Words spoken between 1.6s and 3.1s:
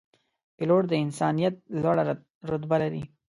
لوړه رتبه لري.